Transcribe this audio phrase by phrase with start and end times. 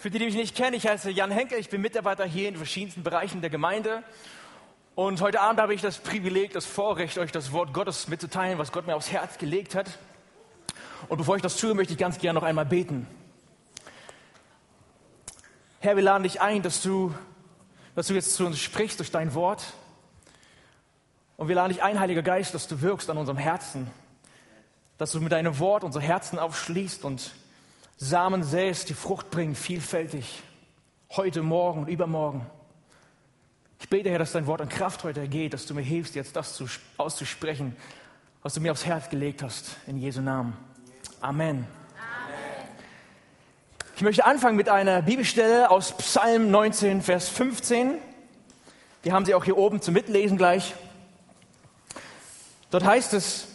[0.00, 2.56] Für die, die mich nicht kennen, ich heiße Jan Henke, ich bin Mitarbeiter hier in
[2.56, 4.02] verschiedensten Bereichen der Gemeinde.
[4.94, 8.72] Und heute Abend habe ich das Privileg, das Vorrecht, euch das Wort Gottes mitzuteilen, was
[8.72, 9.98] Gott mir aufs Herz gelegt hat.
[11.10, 13.06] Und bevor ich das tue, möchte ich ganz gerne noch einmal beten.
[15.80, 17.14] Herr, wir laden dich ein, dass du,
[17.94, 19.74] dass du jetzt zu uns sprichst durch dein Wort.
[21.36, 23.90] Und wir laden dich ein, Heiliger Geist, dass du wirkst an unserem Herzen,
[24.96, 27.32] dass du mit deinem Wort unsere Herzen aufschließt und
[28.02, 30.42] Samen säst, die Frucht bringen, vielfältig,
[31.10, 32.46] heute, morgen und übermorgen.
[33.78, 36.34] Ich bete, Herr, dass dein Wort an Kraft heute ergeht, dass du mir hilfst, jetzt
[36.34, 36.64] das zu,
[36.96, 37.76] auszusprechen,
[38.42, 39.76] was du mir aufs Herz gelegt hast.
[39.86, 40.56] In Jesu Namen.
[41.20, 41.58] Amen.
[41.58, 41.66] Amen.
[43.96, 47.98] Ich möchte anfangen mit einer Bibelstelle aus Psalm 19, Vers 15.
[49.02, 50.74] Wir haben sie auch hier oben zum Mitlesen gleich.
[52.70, 53.49] Dort heißt es,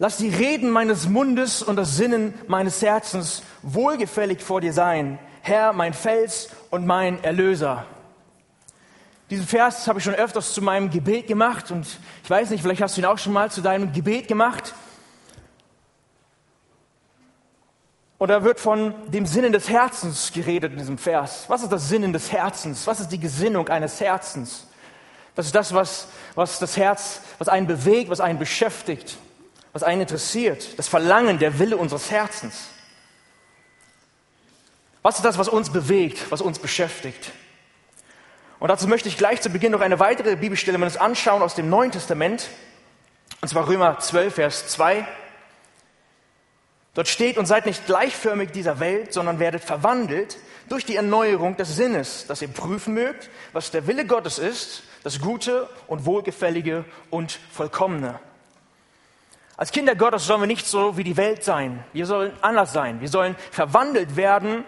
[0.00, 5.72] Lass die Reden meines Mundes und das Sinnen meines Herzens wohlgefällig vor dir sein, Herr,
[5.72, 7.84] mein Fels und mein Erlöser.
[9.28, 11.84] Diesen Vers habe ich schon öfters zu meinem Gebet gemacht und
[12.22, 14.72] ich weiß nicht, vielleicht hast du ihn auch schon mal zu deinem Gebet gemacht.
[18.18, 21.44] Und da wird von dem Sinnen des Herzens geredet in diesem Vers.
[21.48, 22.86] Was ist das Sinnen des Herzens?
[22.86, 24.68] Was ist die Gesinnung eines Herzens?
[25.34, 29.18] Das ist das, was, was das Herz, was einen bewegt, was einen beschäftigt
[29.72, 32.68] was einen interessiert, das Verlangen, der Wille unseres Herzens.
[35.02, 37.32] Was ist das, was uns bewegt, was uns beschäftigt?
[38.58, 41.68] Und dazu möchte ich gleich zu Beginn noch eine weitere Bibelstelle uns anschauen aus dem
[41.68, 42.48] Neuen Testament,
[43.40, 45.06] und zwar Römer 12, Vers 2.
[46.94, 51.76] Dort steht, und seid nicht gleichförmig dieser Welt, sondern werdet verwandelt durch die Erneuerung des
[51.76, 57.38] Sinnes, dass ihr prüfen mögt, was der Wille Gottes ist, das Gute und Wohlgefällige und
[57.52, 58.18] Vollkommene.
[59.58, 61.84] Als Kinder Gottes sollen wir nicht so wie die Welt sein.
[61.92, 63.00] Wir sollen anders sein.
[63.00, 64.64] Wir sollen verwandelt werden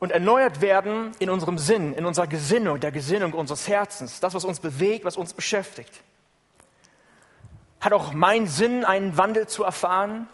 [0.00, 4.18] und erneuert werden in unserem Sinn, in unserer Gesinnung, der Gesinnung unseres Herzens.
[4.18, 5.92] Das, was uns bewegt, was uns beschäftigt.
[7.82, 10.26] Hat auch mein Sinn einen Wandel zu erfahren?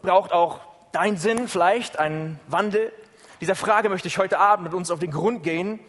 [0.00, 0.60] Braucht auch
[0.92, 2.94] dein Sinn vielleicht einen Wandel?
[3.42, 5.80] Dieser Frage möchte ich heute Abend mit uns auf den Grund gehen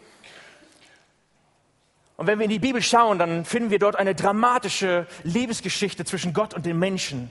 [2.16, 6.32] und wenn wir in die Bibel schauen, dann finden wir dort eine dramatische Liebesgeschichte zwischen
[6.32, 7.30] Gott und den Menschen.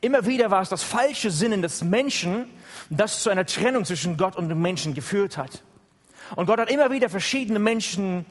[0.00, 2.46] Immer wieder war es das falsche Sinnen des Menschen,
[2.90, 5.62] das zu einer Trennung zwischen Gott und dem Menschen geführt hat.
[6.34, 8.26] Und Gott hat immer wieder verschiedene Menschen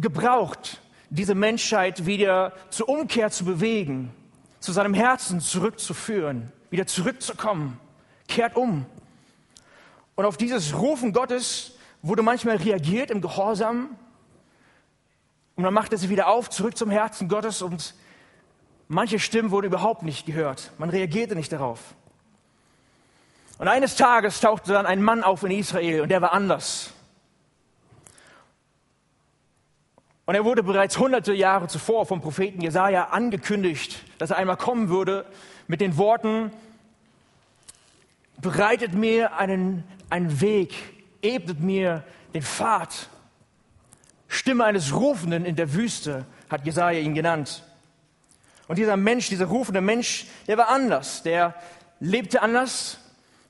[0.00, 0.80] gebraucht,
[1.10, 4.12] diese Menschheit wieder zur Umkehr zu bewegen,
[4.60, 7.78] zu seinem Herzen zurückzuführen, wieder zurückzukommen.
[8.28, 8.86] Kehrt um.
[10.14, 13.96] Und auf dieses Rufen Gottes wurde manchmal reagiert im Gehorsam,
[15.62, 17.94] und man machte sie wieder auf, zurück zum Herzen Gottes und
[18.88, 20.72] manche Stimmen wurden überhaupt nicht gehört.
[20.76, 21.94] Man reagierte nicht darauf.
[23.58, 26.92] Und eines Tages tauchte dann ein Mann auf in Israel und der war anders.
[30.26, 34.88] Und er wurde bereits hunderte Jahre zuvor vom Propheten Jesaja angekündigt, dass er einmal kommen
[34.88, 35.26] würde
[35.68, 36.50] mit den Worten,
[38.40, 40.74] bereitet mir einen, einen Weg,
[41.22, 42.02] ebnet mir
[42.34, 43.08] den Pfad.
[44.32, 47.62] Stimme eines Rufenden in der Wüste, hat Jesaja ihn genannt.
[48.66, 51.22] Und dieser Mensch, dieser rufende Mensch, der war anders.
[51.22, 51.54] Der
[52.00, 52.98] lebte anders.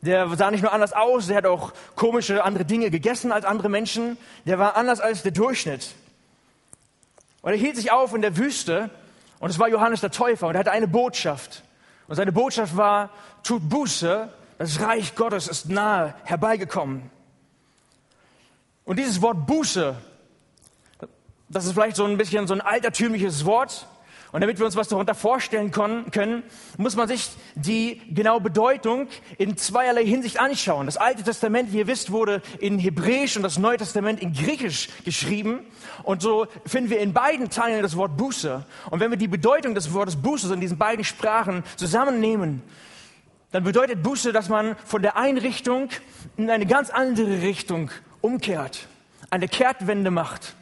[0.00, 3.68] Der sah nicht nur anders aus, der hat auch komische andere Dinge gegessen als andere
[3.68, 4.18] Menschen.
[4.44, 5.94] Der war anders als der Durchschnitt.
[7.42, 8.90] Und er hielt sich auf in der Wüste
[9.38, 11.62] und es war Johannes der Täufer und er hatte eine Botschaft.
[12.08, 13.10] Und seine Botschaft war,
[13.44, 14.28] tut Buße,
[14.58, 17.08] das Reich Gottes ist nahe herbeigekommen.
[18.84, 19.94] Und dieses Wort Buße,
[21.52, 23.86] das ist vielleicht so ein bisschen so ein altertümliches Wort.
[24.32, 26.42] Und damit wir uns was darunter vorstellen können,
[26.78, 30.86] muss man sich die genaue Bedeutung in zweierlei Hinsicht anschauen.
[30.86, 34.88] Das Alte Testament, wie ihr wisst, wurde in Hebräisch und das Neue Testament in Griechisch
[35.04, 35.60] geschrieben.
[36.02, 38.64] Und so finden wir in beiden Teilen das Wort Buße.
[38.90, 42.62] Und wenn wir die Bedeutung des Wortes Buße in diesen beiden Sprachen zusammennehmen,
[43.50, 45.90] dann bedeutet Buße, dass man von der einen Richtung
[46.38, 47.90] in eine ganz andere Richtung
[48.22, 48.88] umkehrt,
[49.28, 50.54] eine Kehrtwende macht.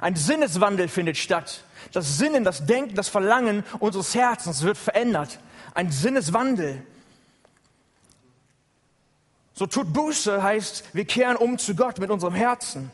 [0.00, 1.64] Ein Sinneswandel findet statt.
[1.92, 5.38] Das Sinnen, das Denken, das Verlangen unseres Herzens wird verändert.
[5.74, 6.82] Ein Sinneswandel.
[9.54, 12.90] So tut Buße heißt, wir kehren um zu Gott mit unserem Herzen.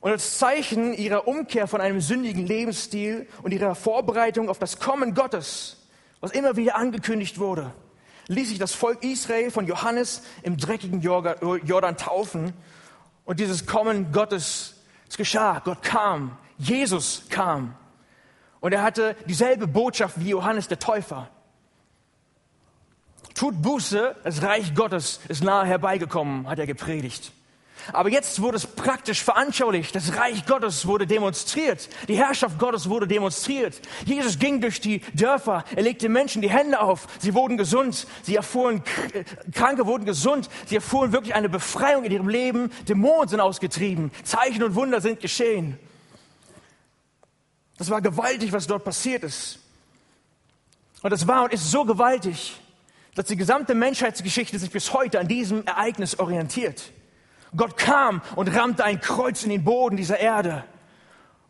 [0.00, 5.14] Und als Zeichen ihrer Umkehr von einem sündigen Lebensstil und ihrer Vorbereitung auf das Kommen
[5.14, 5.78] Gottes,
[6.20, 7.72] was immer wieder angekündigt wurde,
[8.28, 12.52] ließ sich das Volk Israel von Johannes im dreckigen Jordan taufen
[13.24, 14.75] und dieses Kommen Gottes
[15.08, 17.74] es geschah, Gott kam, Jesus kam.
[18.60, 21.28] Und er hatte dieselbe Botschaft wie Johannes der Täufer.
[23.34, 27.32] Tut Buße, das Reich Gottes ist nahe herbeigekommen, hat er gepredigt.
[27.92, 29.94] Aber jetzt wurde es praktisch veranschaulicht.
[29.94, 31.88] Das Reich Gottes wurde demonstriert.
[32.08, 33.80] Die Herrschaft Gottes wurde demonstriert.
[34.04, 35.64] Jesus ging durch die Dörfer.
[35.74, 37.06] Er legte Menschen die Hände auf.
[37.18, 38.06] Sie wurden gesund.
[38.22, 40.48] Sie erfuhren, äh, Kranke wurden gesund.
[40.66, 42.70] Sie erfuhren wirklich eine Befreiung in ihrem Leben.
[42.88, 44.10] Dämonen sind ausgetrieben.
[44.24, 45.78] Zeichen und Wunder sind geschehen.
[47.78, 49.58] Das war gewaltig, was dort passiert ist.
[51.02, 52.56] Und es war und ist so gewaltig,
[53.14, 56.92] dass die gesamte Menschheitsgeschichte sich bis heute an diesem Ereignis orientiert.
[57.56, 60.64] Gott kam und rammte ein Kreuz in den Boden dieser Erde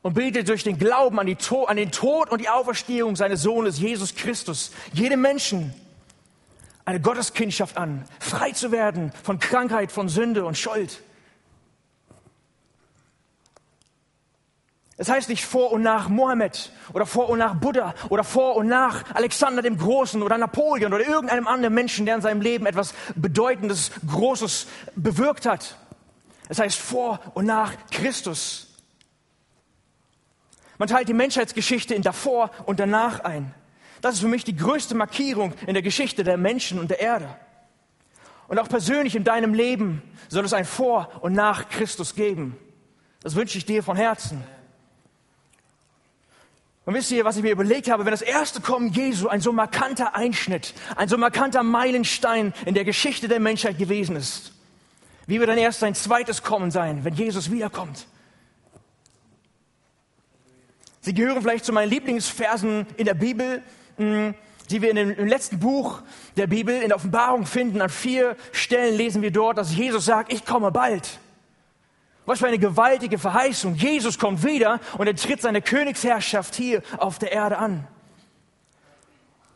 [0.03, 1.27] und bietet durch den Glauben an,
[1.67, 5.75] an den Tod und die Auferstehung seines Sohnes Jesus Christus jedem Menschen
[6.85, 11.03] eine Gotteskindschaft an, frei zu werden von Krankheit, von Sünde und Schuld.
[14.99, 18.69] Es heißt nicht vor und nach Mohammed oder vor und nach Buddha oder vor und
[18.69, 22.95] nach Alexander dem Großen oder Napoleon oder irgendeinem anderen Menschen, der in seinem Leben etwas
[23.15, 25.77] Bedeutendes, Großes bewirkt hat.
[26.49, 28.69] Es heißt vor und nach Christus.
[30.79, 33.55] Man teilt die Menschheitsgeschichte in davor und danach ein.
[34.01, 37.29] Das ist für mich die größte Markierung in der Geschichte der Menschen und der Erde.
[38.49, 42.57] Und auch persönlich in deinem Leben soll es ein Vor und nach Christus geben.
[43.23, 44.45] Das wünsche ich dir von Herzen.
[46.85, 49.53] Und wisst ihr, was ich mir überlegt habe, wenn das erste Kommen Jesu ein so
[49.53, 54.53] markanter Einschnitt, ein so markanter Meilenstein in der Geschichte der Menschheit gewesen ist,
[55.27, 58.07] wie wird dann erst sein zweites Kommen sein, wenn Jesus wiederkommt?
[61.01, 63.63] Sie gehören vielleicht zu meinen Lieblingsversen in der Bibel,
[63.97, 64.35] hm,
[64.71, 66.03] die wir in dem, im letzten Buch
[66.37, 67.81] der Bibel in der Offenbarung finden.
[67.81, 71.21] An vier Stellen lesen wir dort, dass Jesus sagt, ich komme bald.
[72.25, 73.77] Was für eine gewaltige Verheißung.
[73.77, 77.87] Jesus kommt wieder und er tritt seine Königsherrschaft hier auf der Erde an.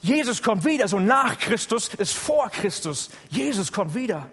[0.02, 3.10] Jesus kommt wieder, so nach Christus ist vor Christus.
[3.28, 4.30] Jesus kommt wieder.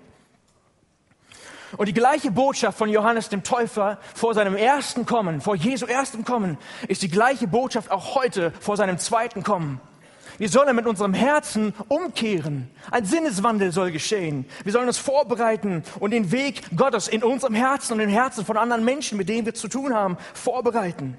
[1.76, 6.24] Und die gleiche Botschaft von Johannes dem Täufer vor seinem ersten Kommen, vor Jesu erstem
[6.24, 9.82] Kommen, ist die gleiche Botschaft auch heute vor seinem zweiten Kommen.
[10.38, 12.70] Wir sollen mit unserem Herzen umkehren.
[12.92, 14.46] Ein Sinneswandel soll geschehen.
[14.64, 18.56] Wir sollen uns vorbereiten und den Weg Gottes in unserem Herzen und im Herzen von
[18.56, 21.18] anderen Menschen, mit denen wir zu tun haben, vorbereiten.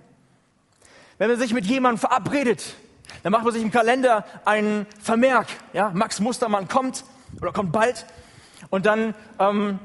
[1.18, 2.76] Wenn man sich mit jemandem verabredet,
[3.24, 5.48] dann macht man sich im Kalender einen Vermerk.
[5.72, 7.04] Ja, Max Mustermann kommt
[7.40, 8.06] oder kommt bald.
[8.70, 9.80] Und dann ähm,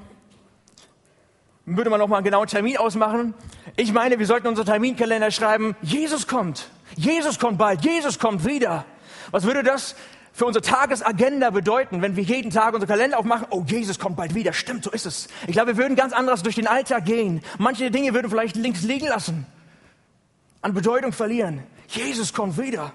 [1.66, 3.34] würde man noch mal einen genauen Termin ausmachen.
[3.78, 6.70] Ich meine, wir sollten unseren Terminkalender schreiben, Jesus kommt.
[6.96, 7.84] Jesus kommt bald.
[7.84, 8.86] Jesus kommt wieder.
[9.32, 9.96] Was würde das
[10.34, 13.48] für unsere Tagesagenda bedeuten, wenn wir jeden Tag unsere Kalender aufmachen?
[13.50, 14.54] Oh, Jesus kommt bald wieder.
[14.54, 15.28] Stimmt, so ist es.
[15.48, 17.42] Ich glaube, wir würden ganz anders durch den Alltag gehen.
[17.58, 19.46] Manche Dinge würden vielleicht links liegen lassen,
[20.62, 21.64] an Bedeutung verlieren.
[21.88, 22.92] Jesus kommt wieder.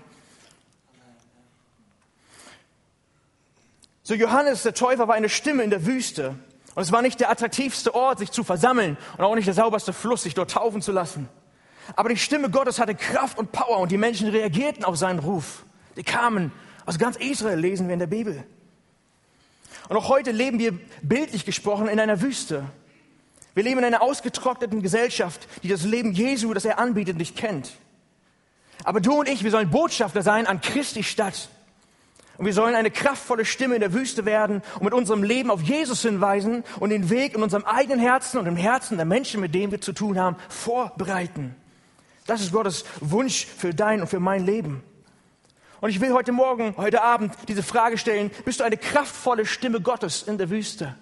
[4.02, 6.34] So Johannes der Täufer war eine Stimme in der Wüste.
[6.78, 9.92] Und es war nicht der attraktivste Ort, sich zu versammeln und auch nicht der sauberste
[9.92, 11.28] Fluss, sich dort taufen zu lassen.
[11.96, 15.64] Aber die Stimme Gottes hatte Kraft und Power und die Menschen reagierten auf seinen Ruf.
[15.96, 16.52] Die kamen
[16.86, 18.44] aus ganz Israel, lesen wir in der Bibel.
[19.88, 22.64] Und auch heute leben wir bildlich gesprochen in einer Wüste.
[23.54, 27.72] Wir leben in einer ausgetrockneten Gesellschaft, die das Leben Jesu, das er anbietet, nicht kennt.
[28.84, 31.48] Aber du und ich, wir sollen Botschafter sein an Christi Stadt.
[32.38, 35.60] Und wir sollen eine kraftvolle Stimme in der Wüste werden und mit unserem Leben auf
[35.60, 39.56] Jesus hinweisen und den Weg in unserem eigenen Herzen und im Herzen der Menschen, mit
[39.56, 41.56] denen wir zu tun haben, vorbereiten.
[42.26, 44.84] Das ist Gottes Wunsch für dein und für mein Leben.
[45.80, 49.80] Und ich will heute Morgen, heute Abend diese Frage stellen, bist du eine kraftvolle Stimme
[49.80, 50.94] Gottes in der Wüste?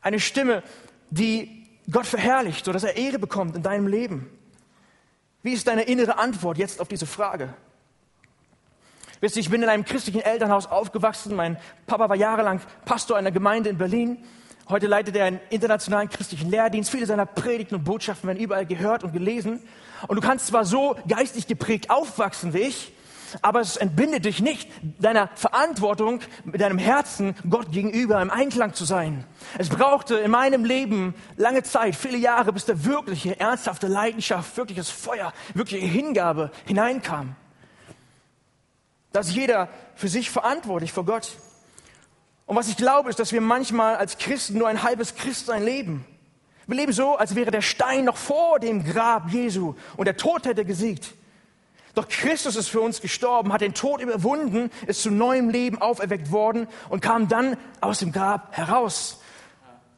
[0.00, 0.62] Eine Stimme,
[1.10, 4.30] die Gott verherrlicht, sodass er Ehre bekommt in deinem Leben.
[5.42, 7.52] Wie ist deine innere Antwort jetzt auf diese Frage?
[9.22, 11.36] Wisst ihr, ich bin in einem christlichen Elternhaus aufgewachsen.
[11.36, 14.18] Mein Papa war jahrelang Pastor einer Gemeinde in Berlin.
[14.68, 16.90] Heute leitet er einen internationalen christlichen Lehrdienst.
[16.90, 19.60] Viele seiner Predigten und Botschaften werden überall gehört und gelesen.
[20.08, 22.92] Und du kannst zwar so geistig geprägt aufwachsen wie ich,
[23.42, 28.84] aber es entbindet dich nicht deiner Verantwortung, mit deinem Herzen Gott gegenüber im Einklang zu
[28.84, 29.24] sein.
[29.56, 34.90] Es brauchte in meinem Leben lange Zeit, viele Jahre, bis da wirkliche, ernsthafte Leidenschaft, wirkliches
[34.90, 37.36] Feuer, wirkliche Hingabe hineinkam.
[39.12, 41.36] Da ist jeder für sich verantwortlich vor Gott.
[42.46, 46.04] Und was ich glaube, ist, dass wir manchmal als Christen nur ein halbes Christsein leben.
[46.66, 50.46] Wir leben so, als wäre der Stein noch vor dem Grab Jesu und der Tod
[50.46, 51.14] hätte gesiegt.
[51.94, 56.30] Doch Christus ist für uns gestorben, hat den Tod überwunden, ist zu neuem Leben auferweckt
[56.30, 59.20] worden und kam dann aus dem Grab heraus.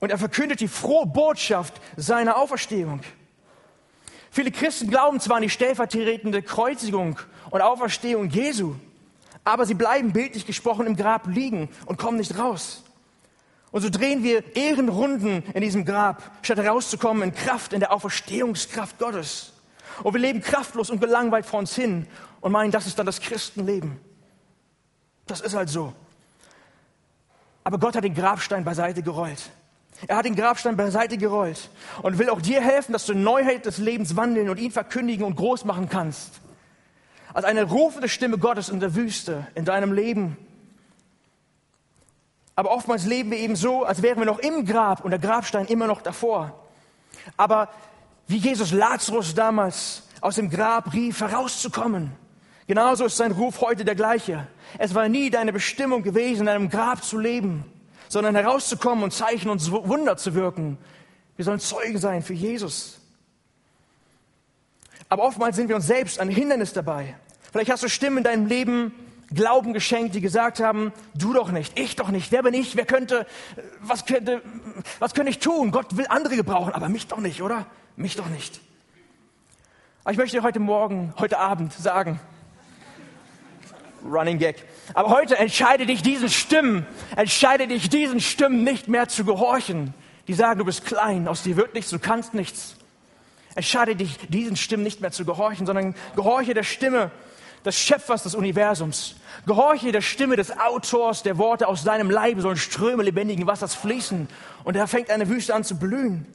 [0.00, 3.00] Und er verkündet die frohe Botschaft seiner Auferstehung.
[4.30, 8.74] Viele Christen glauben zwar an die stellvertretende Kreuzigung und Auferstehung Jesu,
[9.44, 12.82] Aber sie bleiben bildlich gesprochen im Grab liegen und kommen nicht raus.
[13.70, 18.98] Und so drehen wir Ehrenrunden in diesem Grab, statt herauszukommen in Kraft, in der Auferstehungskraft
[18.98, 19.52] Gottes.
[20.02, 22.06] Und wir leben kraftlos und gelangweilt vor uns hin
[22.40, 23.98] und meinen, das ist dann das Christenleben.
[25.26, 25.92] Das ist halt so.
[27.64, 29.50] Aber Gott hat den Grabstein beiseite gerollt.
[30.06, 31.70] Er hat den Grabstein beiseite gerollt
[32.02, 35.36] und will auch dir helfen, dass du Neuheit des Lebens wandeln und ihn verkündigen und
[35.36, 36.40] groß machen kannst.
[37.34, 40.38] Als eine rufende Stimme Gottes in der Wüste, in deinem Leben.
[42.56, 45.66] Aber oftmals leben wir eben so, als wären wir noch im Grab und der Grabstein
[45.66, 46.58] immer noch davor.
[47.36, 47.68] Aber
[48.26, 52.12] wie Jesus Lazarus damals aus dem Grab rief, herauszukommen,
[52.66, 54.46] genauso ist sein Ruf heute der gleiche.
[54.78, 57.64] Es war nie deine Bestimmung gewesen, in einem Grab zu leben
[58.14, 60.78] sondern herauszukommen und Zeichen und Wunder zu wirken.
[61.34, 63.00] Wir sollen Zeugen sein für Jesus.
[65.08, 67.16] Aber oftmals sind wir uns selbst ein Hindernis dabei.
[67.54, 68.92] Vielleicht hast du Stimmen in deinem Leben,
[69.32, 72.84] Glauben geschenkt, die gesagt haben, du doch nicht, ich doch nicht, wer bin ich, wer
[72.84, 73.28] könnte,
[73.80, 74.42] was könnte,
[74.98, 75.70] was könnte ich tun?
[75.70, 77.64] Gott will andere gebrauchen, aber mich doch nicht, oder?
[77.94, 78.60] Mich doch nicht.
[80.02, 82.18] Aber ich möchte dir heute Morgen, heute Abend sagen,
[84.04, 84.64] Running Gag.
[84.94, 86.84] Aber heute entscheide dich diesen Stimmen,
[87.14, 89.94] entscheide dich diesen Stimmen nicht mehr zu gehorchen.
[90.26, 92.74] Die sagen, du bist klein, aus dir wird nichts, du kannst nichts.
[93.54, 97.12] Entscheide dich diesen Stimmen nicht mehr zu gehorchen, sondern gehorche der Stimme
[97.64, 99.16] des Schöpfers des Universums.
[99.46, 104.28] Gehorche der Stimme des Autors der Worte aus deinem Leibe sollen Ströme lebendigen Wassers fließen
[104.64, 106.26] und da fängt eine Wüste an zu blühen.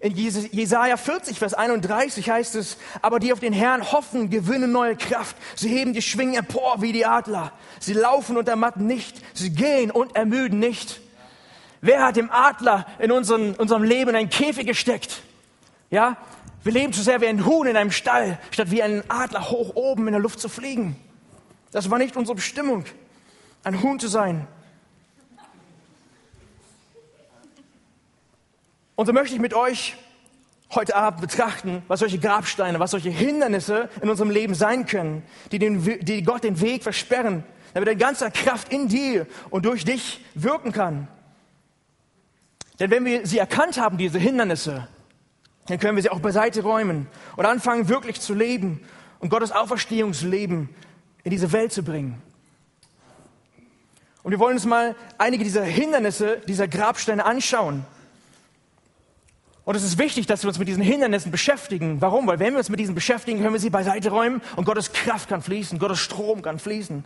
[0.00, 4.94] In Jesaja 40, Vers 31 heißt es, aber die auf den Herrn hoffen, gewinnen neue
[4.94, 5.36] Kraft.
[5.56, 7.52] Sie heben die Schwingen empor wie die Adler.
[7.80, 9.16] Sie laufen und ermatten nicht.
[9.34, 11.00] Sie gehen und ermüden nicht.
[11.80, 15.22] Wer hat dem Adler in unseren, unserem Leben in einen Käfig gesteckt?
[15.90, 16.16] Ja?
[16.64, 19.74] Wir leben zu sehr wie ein Huhn in einem Stall, statt wie ein Adler hoch
[19.74, 20.96] oben in der Luft zu fliegen.
[21.70, 22.84] Das war nicht unsere Bestimmung,
[23.64, 24.46] ein Huhn zu sein.
[28.96, 29.96] Und so möchte ich mit euch
[30.74, 35.22] heute Abend betrachten, was solche Grabsteine, was solche Hindernisse in unserem Leben sein können,
[35.52, 39.84] die, den, die Gott den Weg versperren, damit er ganzer Kraft in dir und durch
[39.84, 41.08] dich wirken kann.
[42.80, 44.88] Denn wenn wir sie erkannt haben, diese Hindernisse,
[45.68, 47.06] dann können wir sie auch beiseite räumen
[47.36, 48.80] und anfangen wirklich zu leben
[49.20, 50.68] und Gottes Auferstehungsleben
[51.24, 52.20] in diese Welt zu bringen.
[54.22, 57.84] Und wir wollen uns mal einige dieser Hindernisse, dieser Grabsteine anschauen.
[59.64, 62.00] Und es ist wichtig, dass wir uns mit diesen Hindernissen beschäftigen.
[62.00, 62.26] Warum?
[62.26, 65.28] Weil wenn wir uns mit diesen beschäftigen, können wir sie beiseite räumen und Gottes Kraft
[65.28, 67.04] kann fließen, Gottes Strom kann fließen.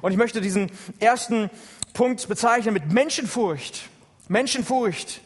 [0.00, 1.50] Und ich möchte diesen ersten
[1.92, 3.88] Punkt bezeichnen mit Menschenfurcht.
[4.28, 5.20] Menschenfurcht.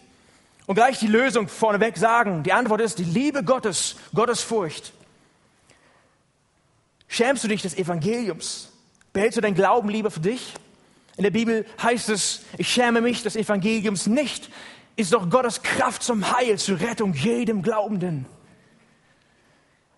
[0.69, 2.43] Und gleich die Lösung vorneweg sagen.
[2.43, 4.93] Die Antwort ist die Liebe Gottes, Gottes Furcht.
[7.09, 8.71] Schämst du dich des Evangeliums?
[9.15, 10.53] Behältst du dein Glauben lieber für dich?
[11.17, 14.51] In der Bibel heißt es, ich schäme mich des Evangeliums nicht,
[14.95, 18.27] ist doch Gottes Kraft zum Heil, zur Rettung jedem Glaubenden.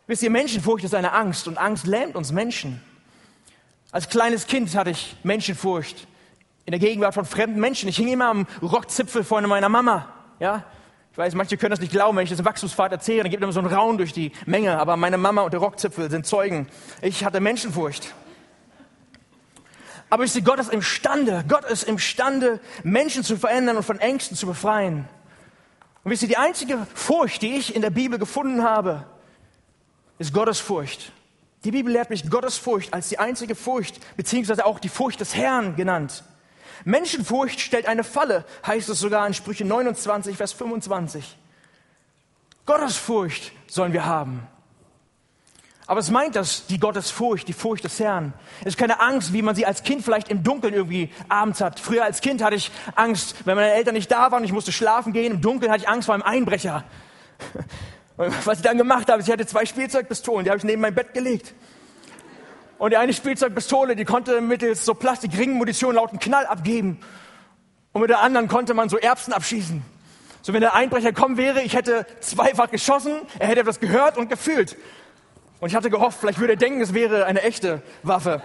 [0.06, 2.80] Wisst ihr, Menschenfurcht ist eine Angst und Angst lähmt uns Menschen.
[3.90, 6.06] Als kleines Kind hatte ich Menschenfurcht
[6.64, 7.88] in der Gegenwart von fremden Menschen.
[7.88, 10.14] Ich hing immer am Rockzipfel vorne meiner Mama.
[10.40, 10.64] Ja,
[11.12, 13.42] ich weiß, manche können das nicht glauben, wenn ich das im Wachstumspfad erzähle, dann gibt
[13.42, 14.78] es immer so einen Raun durch die Menge.
[14.78, 16.66] Aber meine Mama und der Rockzipfel sind Zeugen.
[17.02, 18.14] Ich hatte Menschenfurcht.
[20.08, 24.36] Aber ich sehe, Gott ist imstande, Gott ist imstande, Menschen zu verändern und von Ängsten
[24.36, 25.08] zu befreien.
[26.02, 29.06] Und wisst ihr, die einzige Furcht, die ich in der Bibel gefunden habe,
[30.18, 31.12] ist Gottes Furcht.
[31.64, 35.36] Die Bibel lehrt mich Gottes Furcht als die einzige Furcht, beziehungsweise auch die Furcht des
[35.36, 36.24] Herrn genannt.
[36.84, 41.36] Menschenfurcht stellt eine Falle, heißt es sogar in Sprüche 29, Vers 25.
[42.66, 44.46] Gottes Furcht sollen wir haben.
[45.90, 48.32] Aber es meint das, die Gottesfurcht, die Furcht des Herrn.
[48.60, 51.80] Es ist keine Angst, wie man sie als Kind vielleicht im Dunkeln irgendwie abends hat.
[51.80, 55.12] Früher als Kind hatte ich Angst, wenn meine Eltern nicht da waren, ich musste schlafen
[55.12, 55.32] gehen.
[55.32, 56.84] Im Dunkeln hatte ich Angst vor einem Einbrecher.
[58.16, 61.12] Was ich dann gemacht habe, ich hatte zwei Spielzeugpistolen, die habe ich neben mein Bett
[61.12, 61.54] gelegt.
[62.80, 66.98] Und die eine Spielzeugpistole, die konnte mittels so Plastikringmunition lauten Knall abgeben.
[67.92, 69.82] Und mit der anderen konnte man so Erbsen abschießen.
[70.40, 74.30] So wenn der Einbrecher kommen wäre, ich hätte zweifach geschossen, er hätte das gehört und
[74.30, 74.78] gefühlt.
[75.60, 78.40] Und ich hatte gehofft, vielleicht würde er denken, es wäre eine echte Waffe.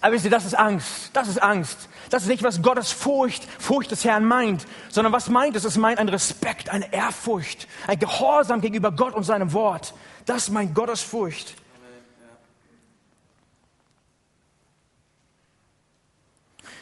[0.00, 1.10] Aber wisst ihr, das ist Angst.
[1.14, 1.88] Das ist Angst.
[2.10, 5.64] Das ist nicht, was Gottes Furcht, Furcht des Herrn meint, sondern was meint es?
[5.64, 9.94] Es meint ein Respekt, eine Ehrfurcht, ein Gehorsam gegenüber Gott und seinem Wort.
[10.24, 11.54] Das meint Gottes Furcht.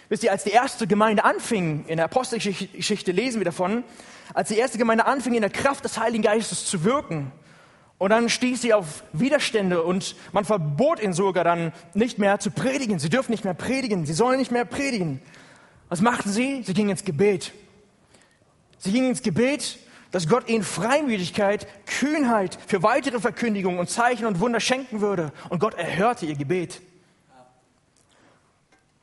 [0.08, 3.82] Wisst ihr, als die erste Gemeinde anfing, in der Apostelgeschichte lesen wir davon,
[4.34, 7.32] als die erste Gemeinde anfing, in der Kraft des Heiligen Geistes zu wirken
[7.98, 12.50] Und dann stieß sie auf Widerstände und man verbot ihnen sogar dann nicht mehr zu
[12.50, 12.98] predigen.
[12.98, 15.22] Sie dürfen nicht mehr predigen, sie sollen nicht mehr predigen.
[15.88, 16.62] Was machten sie?
[16.62, 17.52] Sie gingen ins Gebet.
[18.78, 19.78] Sie gingen ins Gebet,
[20.10, 25.32] dass Gott ihnen Freimütigkeit, Kühnheit für weitere Verkündigungen und Zeichen und Wunder schenken würde.
[25.48, 26.82] Und Gott erhörte ihr Gebet.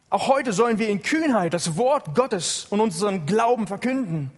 [0.09, 4.29] Auch heute sollen wir in Kühnheit das Wort Gottes und unseren Glauben verkünden.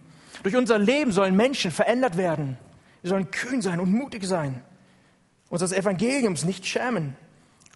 [0.42, 2.56] Durch unser Leben sollen Menschen verändert werden.
[3.06, 4.64] Wir sollen kühn sein und mutig sein.
[5.48, 7.16] Uns des Evangeliums nicht schämen.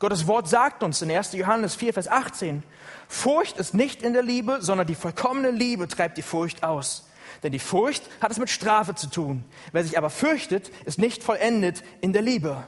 [0.00, 1.34] Gottes Wort sagt uns in 1.
[1.34, 2.64] Johannes 4, Vers 18,
[3.06, 7.06] Furcht ist nicht in der Liebe, sondern die vollkommene Liebe treibt die Furcht aus.
[7.44, 9.44] Denn die Furcht hat es mit Strafe zu tun.
[9.70, 12.64] Wer sich aber fürchtet, ist nicht vollendet in der Liebe.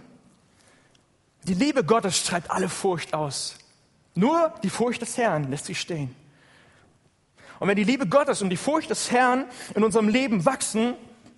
[1.43, 3.57] Die Liebe Gottes treibt alle Furcht aus.
[4.15, 6.15] Nur die Furcht des Herrn lässt sie stehen.
[7.59, 10.95] Und wenn die Liebe Gottes und die Furcht des Herrn in unserem Leben wachsen,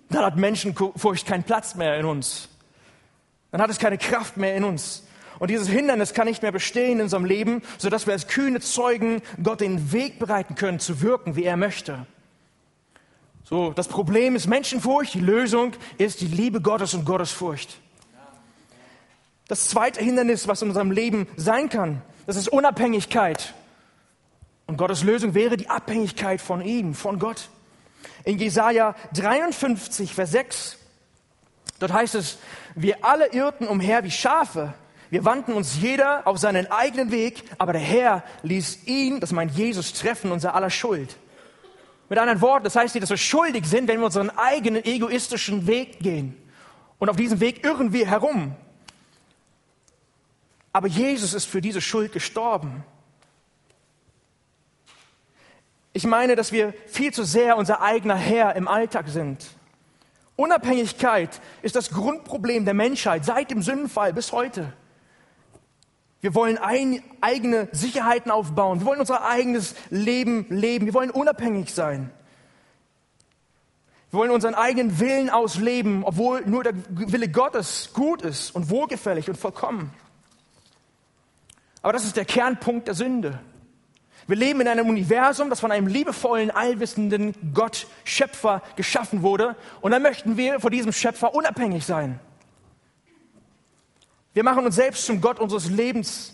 [0.09, 2.49] dann hat Menschenfurcht keinen Platz mehr in uns.
[3.51, 5.03] Dann hat es keine Kraft mehr in uns.
[5.39, 9.21] Und dieses Hindernis kann nicht mehr bestehen in unserem Leben, sodass wir als kühne Zeugen
[9.43, 12.05] Gott den Weg bereiten können, zu wirken, wie er möchte.
[13.43, 17.77] So, das Problem ist Menschenfurcht, die Lösung ist die Liebe Gottes und Gottesfurcht.
[19.47, 23.53] Das zweite Hindernis, was in unserem Leben sein kann, das ist Unabhängigkeit.
[24.65, 27.49] Und Gottes Lösung wäre die Abhängigkeit von ihm, von Gott.
[28.23, 30.77] In Jesaja 53, Vers 6,
[31.79, 32.37] dort heißt es,
[32.75, 34.73] wir alle irrten umher wie Schafe.
[35.09, 39.51] Wir wandten uns jeder auf seinen eigenen Weg, aber der Herr ließ ihn, das meint
[39.51, 41.15] Jesus, treffen unser aller Schuld.
[42.09, 45.67] Mit anderen Worten, das heißt nicht, dass wir schuldig sind, wenn wir unseren eigenen egoistischen
[45.67, 46.35] Weg gehen.
[46.99, 48.55] Und auf diesem Weg irren wir herum.
[50.71, 52.83] Aber Jesus ist für diese Schuld gestorben.
[55.95, 59.45] Ich meine, dass wir viel zu sehr unser eigener Herr im Alltag sind.
[60.35, 64.73] Unabhängigkeit ist das Grundproblem der Menschheit seit dem Sündenfall bis heute.
[66.19, 68.81] Wir wollen ein, eigene Sicherheiten aufbauen.
[68.81, 70.85] Wir wollen unser eigenes Leben leben.
[70.85, 72.11] Wir wollen unabhängig sein.
[74.11, 79.29] Wir wollen unseren eigenen Willen ausleben, obwohl nur der Wille Gottes gut ist und wohlgefällig
[79.29, 79.93] und vollkommen.
[81.81, 83.39] Aber das ist der Kernpunkt der Sünde.
[84.27, 89.55] Wir leben in einem Universum, das von einem liebevollen, allwissenden Gott, Schöpfer geschaffen wurde.
[89.81, 92.19] Und dann möchten wir vor diesem Schöpfer unabhängig sein.
[94.33, 96.33] Wir machen uns selbst zum Gott unseres Lebens,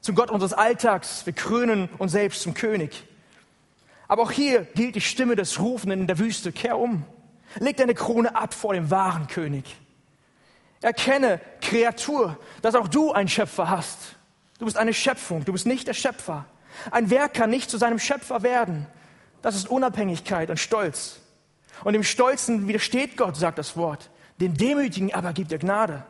[0.00, 1.26] zum Gott unseres Alltags.
[1.26, 3.04] Wir krönen uns selbst zum König.
[4.08, 6.50] Aber auch hier gilt die Stimme des Rufenden in der Wüste.
[6.50, 7.04] Kehr um.
[7.58, 9.64] Leg deine Krone ab vor dem wahren König.
[10.80, 14.16] Erkenne, Kreatur, dass auch du einen Schöpfer hast.
[14.58, 16.46] Du bist eine Schöpfung, du bist nicht der Schöpfer.
[16.90, 18.86] Ein Werk kann nicht zu seinem Schöpfer werden.
[19.42, 21.20] Das ist Unabhängigkeit und Stolz.
[21.84, 24.10] Und dem Stolzen widersteht Gott, sagt das Wort.
[24.40, 26.02] Den Demütigen aber gibt er Gnade.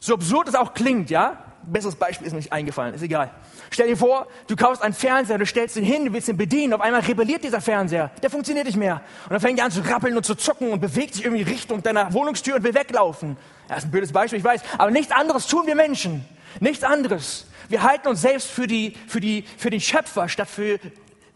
[0.00, 1.44] So absurd es auch klingt, ja?
[1.64, 3.30] Besseres Beispiel ist mir nicht eingefallen, ist egal.
[3.70, 6.72] Stell dir vor, du kaufst einen Fernseher, du stellst ihn hin, du willst ihn bedienen,
[6.72, 9.02] auf einmal rebelliert dieser Fernseher, der funktioniert nicht mehr.
[9.24, 11.82] Und dann fängt er an zu rappeln und zu zucken und bewegt sich irgendwie Richtung
[11.82, 13.36] deiner Wohnungstür und will weglaufen.
[13.66, 16.24] Das ist ein blödes Beispiel, ich weiß, aber nichts anderes tun wir Menschen.
[16.60, 17.47] Nichts anderes.
[17.68, 20.78] Wir halten uns selbst für, die, für, die, für den Schöpfer statt für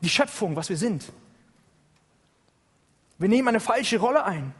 [0.01, 1.05] die Schöpfung, was wir sind.
[3.19, 4.55] Wir nehmen eine falsche Rolle ein.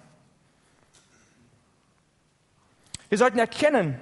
[3.09, 4.01] Wir sollten erkennen,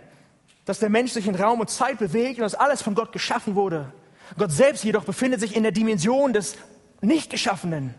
[0.65, 3.55] dass der Mensch sich in Raum und Zeit bewegt und dass alles von Gott geschaffen
[3.55, 3.93] wurde.
[4.37, 6.57] Gott selbst jedoch befindet sich in der Dimension des
[7.01, 7.95] Nicht-Geschaffenen.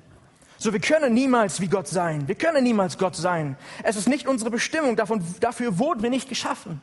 [0.57, 2.27] So, wir können niemals wie Gott sein.
[2.27, 3.57] Wir können niemals Gott sein.
[3.84, 4.95] Es ist nicht unsere Bestimmung.
[4.95, 6.81] Davon, dafür wurden wir nicht geschaffen.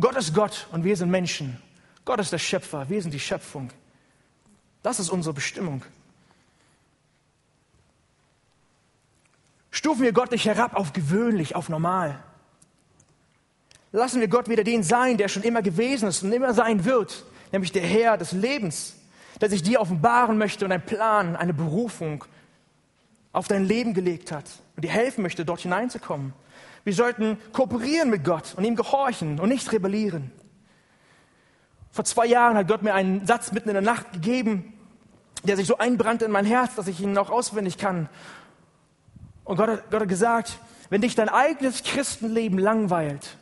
[0.00, 1.60] Gott ist Gott und wir sind Menschen.
[2.04, 3.70] Gott ist der Schöpfer, wir sind die Schöpfung.
[4.82, 5.82] Das ist unsere Bestimmung.
[9.70, 12.22] Stufen wir Gott nicht herab auf gewöhnlich, auf normal.
[13.92, 17.24] Lassen wir Gott wieder den sein, der schon immer gewesen ist und immer sein wird,
[17.52, 18.96] nämlich der Herr des Lebens,
[19.40, 22.24] der sich dir offenbaren möchte und einen Plan, eine Berufung
[23.32, 26.32] auf dein Leben gelegt hat und dir helfen möchte, dort hineinzukommen.
[26.84, 30.32] Wir sollten kooperieren mit Gott und ihm gehorchen und nicht rebellieren.
[31.90, 34.72] Vor zwei Jahren hat Gott mir einen Satz mitten in der Nacht gegeben,
[35.44, 38.08] der sich so einbrannte in mein Herz, dass ich ihn noch auswendig kann.
[39.44, 40.58] Und Gott hat, Gott hat gesagt,
[40.90, 43.36] wenn dich dein eigenes Christenleben langweilt,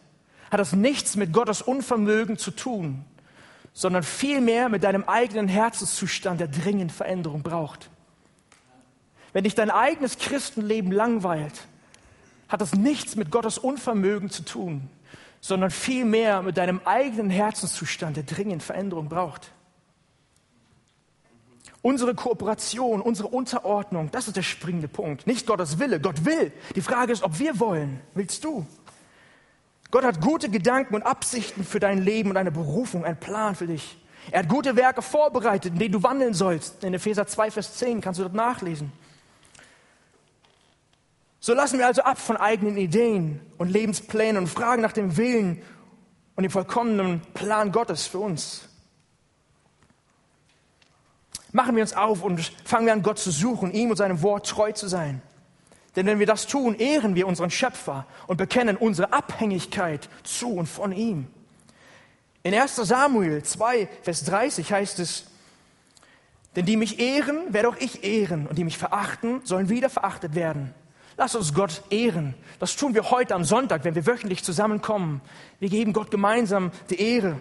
[0.50, 3.04] hat das nichts mit Gottes Unvermögen zu tun,
[3.72, 7.90] sondern vielmehr mit deinem eigenen Herzenszustand, der dringend Veränderung braucht.
[9.32, 11.68] Wenn dich dein eigenes Christenleben langweilt,
[12.50, 14.90] hat das nichts mit Gottes Unvermögen zu tun,
[15.40, 19.52] sondern vielmehr mit deinem eigenen Herzenszustand, der dringend Veränderung braucht.
[21.82, 25.26] Unsere Kooperation, unsere Unterordnung, das ist der springende Punkt.
[25.26, 25.98] Nicht Gottes Wille.
[25.98, 26.52] Gott will.
[26.74, 28.00] Die Frage ist, ob wir wollen.
[28.14, 28.66] Willst du?
[29.90, 33.66] Gott hat gute Gedanken und Absichten für dein Leben und eine Berufung, einen Plan für
[33.66, 33.96] dich.
[34.30, 36.84] Er hat gute Werke vorbereitet, in denen du wandeln sollst.
[36.84, 38.92] In Epheser 2, Vers 10 kannst du dort nachlesen.
[41.40, 45.62] So lassen wir also ab von eigenen Ideen und Lebensplänen und fragen nach dem Willen
[46.36, 48.68] und dem vollkommenen Plan Gottes für uns.
[51.52, 54.48] Machen wir uns auf und fangen wir an, Gott zu suchen, ihm und seinem Wort
[54.48, 55.22] treu zu sein.
[55.96, 60.66] Denn wenn wir das tun, ehren wir unseren Schöpfer und bekennen unsere Abhängigkeit zu und
[60.66, 61.26] von ihm.
[62.42, 65.24] In 1 Samuel 2, Vers 30 heißt es,
[66.54, 70.34] denn die mich ehren, werde auch ich ehren, und die mich verachten, sollen wieder verachtet
[70.34, 70.74] werden.
[71.20, 72.32] Lass uns Gott ehren.
[72.60, 75.20] Das tun wir heute am Sonntag, wenn wir wöchentlich zusammenkommen.
[75.58, 77.38] Wir geben Gott gemeinsam die Ehre.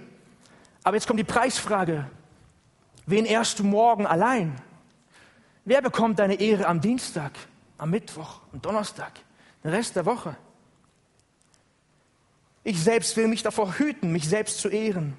[0.84, 2.06] Aber jetzt kommt die Preisfrage.
[3.06, 4.54] Wen ehrst du morgen allein?
[5.63, 7.32] Wer bekommt deine Ehre am Dienstag,
[7.78, 9.13] am Mittwoch und Donnerstag,
[9.63, 10.36] den Rest der Woche?
[12.65, 15.13] Ich selbst will mich davor hüten, mich selbst zu ehren,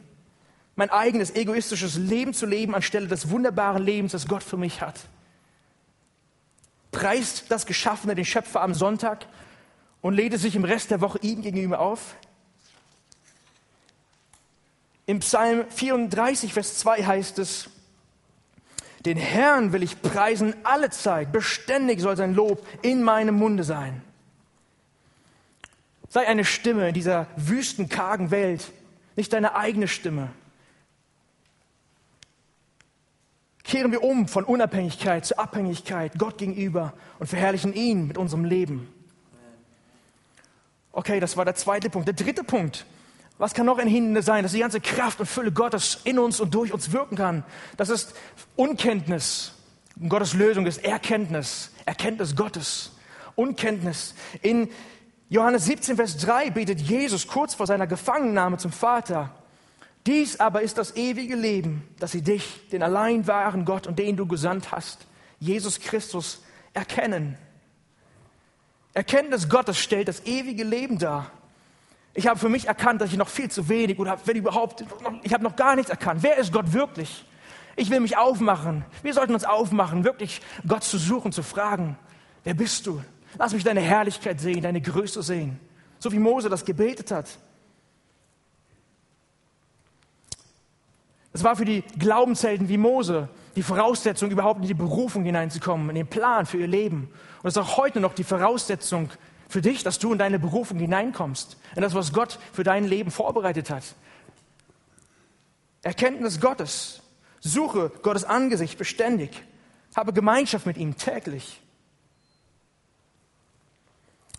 [0.77, 5.01] mein eigenes egoistisches Leben zu leben anstelle des wunderbaren Lebens, das Gott für mich hat.
[6.92, 9.26] Preist das Geschaffene den Schöpfer am Sonntag
[10.00, 12.16] und lädt sich im Rest der Woche ihm gegenüber auf?
[15.07, 17.68] Im Psalm 34, Vers 2 heißt es,
[19.05, 24.03] den Herrn will ich preisen alle Zeit, beständig soll sein Lob in meinem Munde sein.
[26.09, 28.72] Sei eine Stimme in dieser wüsten, kargen Welt,
[29.16, 30.31] nicht deine eigene Stimme.
[33.70, 38.92] Kehren wir um von Unabhängigkeit zu Abhängigkeit Gott gegenüber und verherrlichen ihn mit unserem Leben.
[40.90, 42.09] Okay, das war der zweite Punkt.
[42.09, 42.85] Der dritte Punkt.
[43.38, 46.40] Was kann noch ein Hindernis sein, dass die ganze Kraft und Fülle Gottes in uns
[46.40, 47.44] und durch uns wirken kann?
[47.76, 48.12] Das ist
[48.56, 49.52] Unkenntnis.
[50.09, 51.70] Gottes Lösung ist Erkenntnis.
[51.87, 52.90] Erkenntnis Gottes.
[53.37, 54.16] Unkenntnis.
[54.42, 54.68] In
[55.28, 59.30] Johannes 17, Vers 3 betet Jesus kurz vor seiner Gefangennahme zum Vater.
[60.06, 64.16] Dies aber ist das ewige Leben, dass sie dich, den allein wahren Gott und den
[64.16, 65.06] du gesandt hast,
[65.38, 67.36] Jesus Christus, erkennen.
[68.94, 71.30] Erkenntnis Gottes stellt das ewige Leben dar.
[72.14, 74.84] Ich habe für mich erkannt, dass ich noch viel zu wenig oder wenn überhaupt,
[75.22, 76.22] ich habe noch gar nichts erkannt.
[76.22, 77.24] Wer ist Gott wirklich?
[77.76, 78.84] Ich will mich aufmachen.
[79.02, 81.96] Wir sollten uns aufmachen, wirklich Gott zu suchen, zu fragen,
[82.42, 83.02] wer bist du?
[83.38, 85.60] Lass mich deine Herrlichkeit sehen, deine Größe sehen.
[85.98, 87.28] So wie Mose das gebetet hat.
[91.33, 95.97] Es war für die Glaubenshelden wie Mose die Voraussetzung, überhaupt in die Berufung hineinzukommen, in
[95.97, 97.11] den Plan für ihr Leben.
[97.43, 99.11] Und es ist auch heute noch die Voraussetzung
[99.49, 103.11] für dich, dass du in deine Berufung hineinkommst, in das, was Gott für dein Leben
[103.11, 103.83] vorbereitet hat.
[105.83, 107.03] Erkenntnis Gottes.
[107.40, 109.31] Suche Gottes Angesicht beständig.
[109.97, 111.61] Habe Gemeinschaft mit ihm täglich.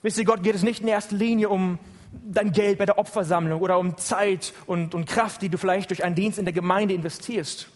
[0.02, 1.80] Wisst ihr, Gott geht es nicht in erster Linie um
[2.12, 6.04] dein Geld bei der Opfersammlung oder um Zeit und, und Kraft, die du vielleicht durch
[6.04, 7.68] einen Dienst in der Gemeinde investierst.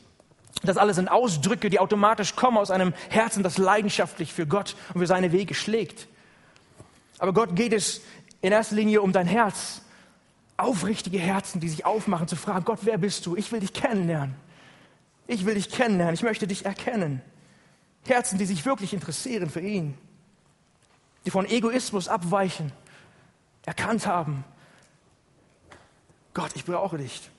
[0.64, 5.00] Das alles sind Ausdrücke, die automatisch kommen aus einem Herzen, das leidenschaftlich für Gott und
[5.00, 6.08] für seine Wege schlägt.
[7.20, 8.02] Aber Gott geht es
[8.42, 9.82] in erster Linie um dein Herz.
[10.58, 13.36] Aufrichtige Herzen, die sich aufmachen zu fragen, Gott, wer bist du?
[13.36, 14.36] Ich will dich kennenlernen.
[15.28, 16.14] Ich will dich kennenlernen.
[16.14, 17.22] Ich möchte dich erkennen.
[18.06, 19.98] Herzen, die sich wirklich interessieren für ihn.
[21.26, 22.72] Die von Egoismus abweichen.
[23.66, 24.44] Erkannt haben.
[26.34, 27.30] Gott, ich brauche dich.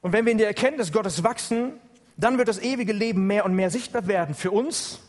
[0.00, 1.80] Und wenn wir in der Erkenntnis Gottes wachsen,
[2.16, 5.00] dann wird das ewige Leben mehr und mehr sichtbar werden für uns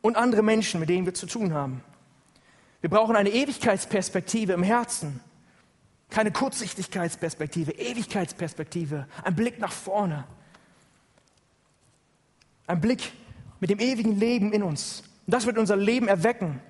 [0.00, 1.82] und andere Menschen, mit denen wir zu tun haben.
[2.80, 5.20] Wir brauchen eine Ewigkeitsperspektive im Herzen,
[6.08, 10.24] keine Kurzsichtigkeitsperspektive, Ewigkeitsperspektive, ein Blick nach vorne,
[12.66, 13.12] ein Blick
[13.60, 15.02] mit dem ewigen Leben in uns.
[15.26, 16.60] Und das wird unser Leben erwecken.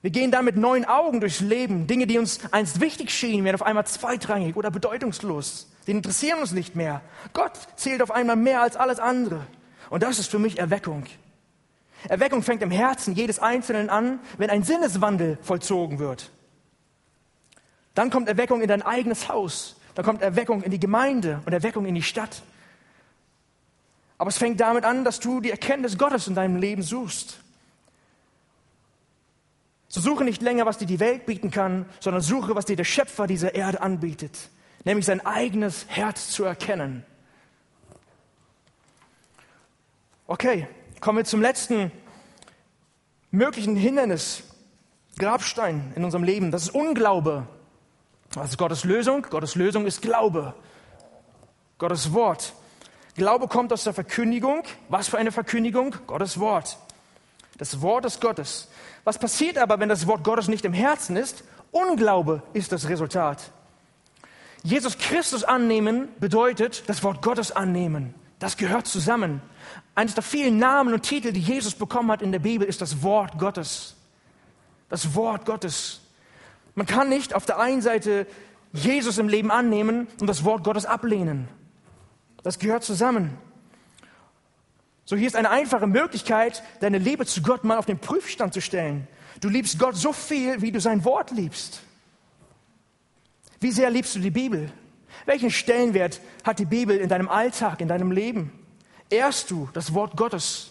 [0.00, 1.86] Wir gehen dann mit neuen Augen durchs Leben.
[1.86, 5.68] Dinge, die uns einst wichtig schienen, werden auf einmal zweitrangig oder bedeutungslos.
[5.86, 7.02] Die interessieren uns nicht mehr.
[7.32, 9.46] Gott zählt auf einmal mehr als alles andere.
[9.90, 11.04] Und das ist für mich Erweckung.
[12.08, 16.30] Erweckung fängt im Herzen jedes Einzelnen an, wenn ein Sinneswandel vollzogen wird.
[17.94, 19.80] Dann kommt Erweckung in dein eigenes Haus.
[19.96, 22.42] Dann kommt Erweckung in die Gemeinde und Erweckung in die Stadt.
[24.18, 27.38] Aber es fängt damit an, dass du die Erkenntnis Gottes in deinem Leben suchst.
[29.88, 32.84] So suche nicht länger, was dir die Welt bieten kann, sondern suche, was dir der
[32.84, 34.50] Schöpfer dieser Erde anbietet
[34.84, 37.04] nämlich sein eigenes Herz zu erkennen.
[40.26, 40.66] Okay,
[41.00, 41.90] kommen wir zum letzten
[43.30, 44.42] möglichen Hindernis,
[45.18, 46.50] Grabstein in unserem Leben.
[46.50, 47.46] Das ist Unglaube.
[48.32, 49.22] Was ist Gottes Lösung?
[49.22, 50.54] Gottes Lösung ist Glaube.
[51.78, 52.54] Gottes Wort.
[53.18, 54.62] Glaube kommt aus der Verkündigung.
[54.88, 55.94] Was für eine Verkündigung?
[56.06, 56.78] Gottes Wort.
[57.58, 58.68] Das Wort ist Gottes.
[59.02, 61.42] Was passiert aber, wenn das Wort Gottes nicht im Herzen ist?
[61.72, 63.50] Unglaube ist das Resultat.
[64.62, 68.14] Jesus Christus annehmen bedeutet das Wort Gottes annehmen.
[68.38, 69.42] Das gehört zusammen.
[69.96, 73.02] Eines der vielen Namen und Titel, die Jesus bekommen hat in der Bibel, ist das
[73.02, 73.96] Wort Gottes.
[74.90, 76.02] Das Wort Gottes.
[76.76, 78.28] Man kann nicht auf der einen Seite
[78.72, 81.48] Jesus im Leben annehmen und das Wort Gottes ablehnen.
[82.48, 83.36] Das gehört zusammen.
[85.04, 88.62] So hier ist eine einfache Möglichkeit, deine Liebe zu Gott mal auf den Prüfstand zu
[88.62, 89.06] stellen.
[89.42, 91.82] Du liebst Gott so viel, wie du sein Wort liebst.
[93.60, 94.72] Wie sehr liebst du die Bibel?
[95.26, 98.50] Welchen Stellenwert hat die Bibel in deinem Alltag, in deinem Leben?
[99.10, 100.70] Ehrst du das Wort Gottes?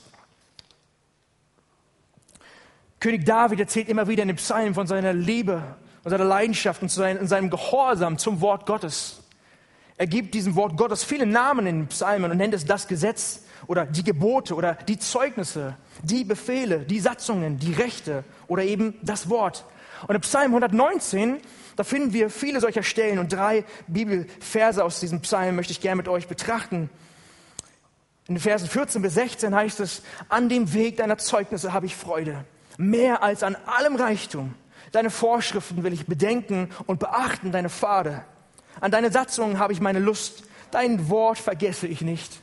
[3.00, 5.62] König David erzählt immer wieder in den Psalmen von seiner Liebe
[6.04, 9.22] und seiner Leidenschaft und seinem Gehorsam zum Wort Gottes.
[9.97, 13.41] Er gibt diesem Wort Gottes viele Namen in den Psalmen und nennt es das Gesetz
[13.65, 19.27] oder die Gebote oder die Zeugnisse, die Befehle, die Satzungen, die Rechte oder eben das
[19.27, 19.65] Wort.
[20.07, 21.38] Und im Psalm 119,
[21.75, 25.95] da finden wir viele solcher Stellen und drei Bibelverse aus diesem Psalm möchte ich gerne
[25.95, 26.91] mit euch betrachten.
[28.27, 31.95] In den Versen 14 bis 16 heißt es, an dem Weg deiner Zeugnisse habe ich
[31.95, 32.45] Freude,
[32.77, 34.53] mehr als an allem Reichtum.
[34.91, 38.23] Deine Vorschriften will ich bedenken und beachten, deine Pfade.
[38.82, 42.40] An deine Satzungen habe ich meine Lust, dein Wort vergesse ich nicht.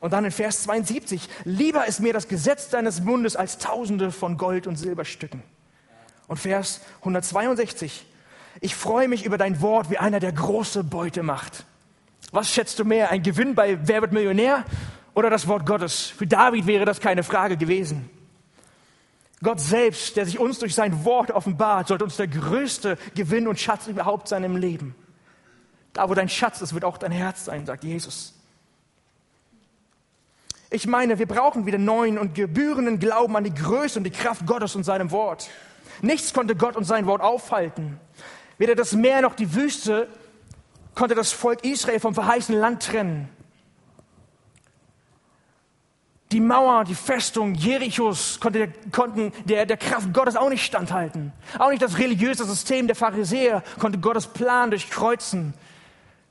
[0.00, 4.36] Und dann in Vers 72, lieber ist mir das Gesetz deines Mundes als Tausende von
[4.36, 5.42] Gold- und Silberstücken.
[6.28, 8.06] Und Vers 162,
[8.60, 11.64] ich freue mich über dein Wort wie einer, der große Beute macht.
[12.30, 14.64] Was schätzt du mehr, ein Gewinn bei Wer wird Millionär
[15.14, 16.06] oder das Wort Gottes?
[16.06, 18.10] Für David wäre das keine Frage gewesen.
[19.42, 23.58] Gott selbst, der sich uns durch sein Wort offenbart, sollte uns der größte Gewinn und
[23.58, 24.94] Schatz überhaupt sein im Leben.
[25.98, 28.32] Da, wo dein Schatz ist, wird auch dein Herz sein, sagt Jesus.
[30.70, 34.46] Ich meine, wir brauchen wieder neuen und gebührenden Glauben an die Größe und die Kraft
[34.46, 35.50] Gottes und seinem Wort.
[36.00, 37.98] Nichts konnte Gott und sein Wort aufhalten.
[38.58, 40.06] Weder das Meer noch die Wüste
[40.94, 43.28] konnte das Volk Israel vom verheißenen Land trennen.
[46.30, 51.32] Die Mauer, die Festung Jerichos konnte, konnten der, der Kraft Gottes auch nicht standhalten.
[51.58, 55.54] Auch nicht das religiöse System der Pharisäer konnte Gottes Plan durchkreuzen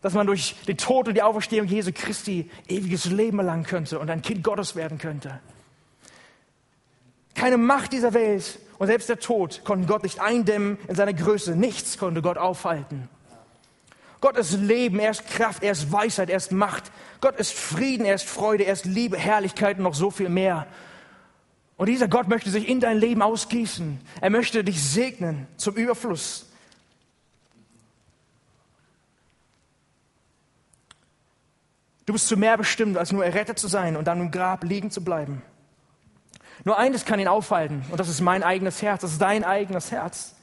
[0.01, 4.09] dass man durch den Tod und die Auferstehung Jesu Christi ewiges Leben erlangen könnte und
[4.09, 5.39] ein Kind Gottes werden könnte.
[7.33, 11.55] Keine Macht dieser Welt und selbst der Tod konnten Gott nicht eindämmen in seiner Größe.
[11.55, 13.09] Nichts konnte Gott aufhalten.
[14.21, 16.91] Gott ist Leben, er ist Kraft, er ist Weisheit, er ist Macht.
[17.21, 20.65] Gott ist Frieden, er ist Freude, er ist Liebe, Herrlichkeit und noch so viel mehr.
[21.77, 23.99] Und dieser Gott möchte sich in dein Leben ausgießen.
[24.19, 26.46] Er möchte dich segnen zum Überfluss.
[32.07, 34.89] Du bist zu mehr bestimmt, als nur errettet zu sein und dann im Grab liegen
[34.91, 35.41] zu bleiben.
[36.63, 39.91] Nur eines kann ihn aufhalten und das ist mein eigenes Herz, das ist dein eigenes
[39.91, 40.33] Herz.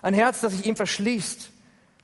[0.00, 1.50] Ein Herz, das sich ihm verschließt.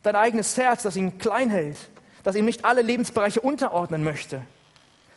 [0.02, 1.78] Dein eigenes Herz, das ihn klein hält,
[2.24, 4.42] das ihm nicht alle Lebensbereiche unterordnen möchte.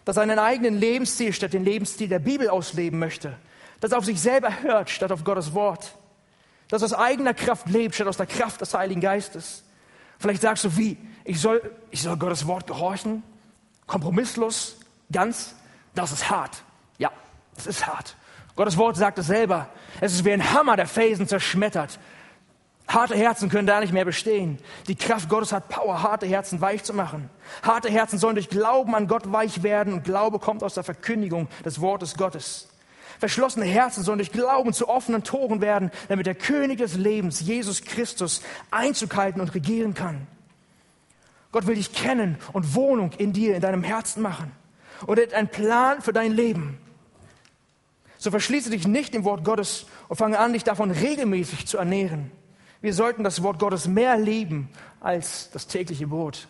[0.05, 3.35] Das seinen eigenen Lebensstil statt den Lebensstil der Bibel ausleben möchte.
[3.81, 5.93] Das auf sich selber hört statt auf Gottes Wort.
[6.69, 9.65] Das aus eigener Kraft lebt statt aus der Kraft des Heiligen Geistes.
[10.19, 10.97] Vielleicht sagst du, wie?
[11.25, 13.23] Ich soll, ich soll Gottes Wort gehorchen?
[13.89, 14.77] Kompromisslos,
[15.11, 15.55] ganz,
[15.95, 16.63] das ist hart.
[16.97, 17.11] Ja,
[17.57, 18.15] es ist hart.
[18.55, 19.67] Gottes Wort sagt es selber.
[19.99, 21.99] Es ist wie ein Hammer, der Felsen zerschmettert.
[22.87, 24.57] Harte Herzen können da nicht mehr bestehen.
[24.87, 27.29] Die Kraft Gottes hat Power, harte Herzen weich zu machen.
[27.61, 31.47] Harte Herzen sollen durch Glauben an Gott weich werden und Glaube kommt aus der Verkündigung
[31.63, 32.69] des Wortes Gottes.
[33.19, 37.83] Verschlossene Herzen sollen durch Glauben zu offenen Toren werden, damit der König des Lebens, Jesus
[37.83, 40.25] Christus, Einzug halten und regieren kann.
[41.51, 44.51] Gott will dich kennen und Wohnung in dir, in deinem Herzen machen.
[45.05, 46.77] Und er hat einen Plan für dein Leben.
[48.17, 52.31] So verschließe dich nicht dem Wort Gottes und fange an, dich davon regelmäßig zu ernähren.
[52.81, 56.47] Wir sollten das Wort Gottes mehr lieben als das tägliche Brot.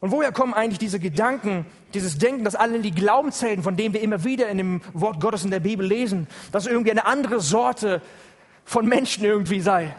[0.00, 4.00] Und woher kommen eigentlich diese Gedanken, dieses Denken, dass alle die Glaubenshelden, von denen wir
[4.00, 8.02] immer wieder in dem Wort Gottes in der Bibel lesen, dass irgendwie eine andere Sorte
[8.64, 9.94] von Menschen irgendwie sei?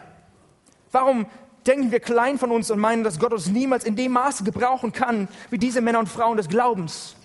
[0.92, 1.26] Warum
[1.66, 4.92] denken wir klein von uns und meinen, dass Gott uns niemals in dem Maße gebrauchen
[4.92, 7.16] kann, wie diese Männer und Frauen des Glaubens?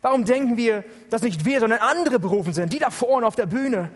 [0.00, 3.46] Warum denken wir, dass nicht wir, sondern andere berufen sind, die da vorne auf der
[3.46, 3.90] Bühne?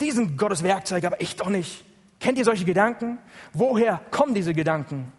[0.00, 1.84] Die sind Gottes Werkzeuge, aber ich doch nicht.
[2.18, 3.18] Kennt ihr solche Gedanken?
[3.52, 5.12] Woher kommen diese Gedanken?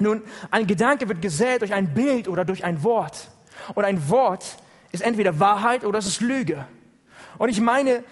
[0.00, 3.30] Nun, ein Gedanke wird gesät durch ein Bild oder durch ein Wort.
[3.74, 4.56] Und ein Wort
[4.90, 6.66] ist entweder Wahrheit oder es ist Lüge.
[7.38, 8.02] Und ich meine,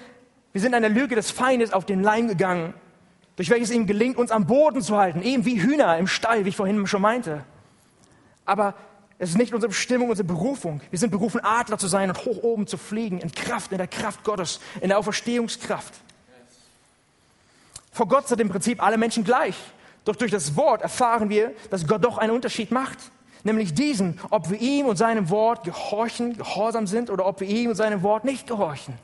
[0.52, 2.74] wir sind einer Lüge des Feindes auf den Leim gegangen
[3.36, 6.50] durch welches ihm gelingt, uns am Boden zu halten, eben wie Hühner im Stall, wie
[6.50, 7.44] ich vorhin schon meinte.
[8.44, 8.74] Aber
[9.18, 10.80] es ist nicht unsere Bestimmung, unsere Berufung.
[10.90, 13.86] Wir sind berufen, Adler zu sein und hoch oben zu fliegen, in Kraft, in der
[13.86, 15.94] Kraft Gottes, in der Auferstehungskraft.
[17.92, 19.54] Vor Gott sind im Prinzip alle Menschen gleich.
[20.04, 22.98] Doch durch das Wort erfahren wir, dass Gott doch einen Unterschied macht.
[23.44, 27.70] Nämlich diesen, ob wir ihm und seinem Wort gehorchen, gehorsam sind oder ob wir ihm
[27.70, 28.94] und seinem Wort nicht gehorchen.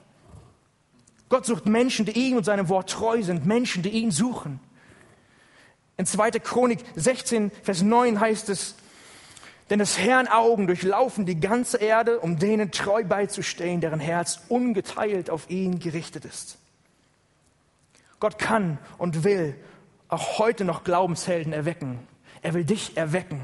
[1.28, 4.60] Gott sucht Menschen, die ihm und seinem Wort treu sind, Menschen, die ihn suchen.
[5.96, 6.30] In 2.
[6.32, 8.76] Chronik 16, Vers 9 heißt es,
[9.70, 15.28] denn des Herrn Augen durchlaufen die ganze Erde, um denen treu beizustehen, deren Herz ungeteilt
[15.28, 16.58] auf ihn gerichtet ist.
[18.20, 19.54] Gott kann und will
[20.08, 21.98] auch heute noch Glaubenshelden erwecken.
[22.40, 23.40] Er will dich erwecken.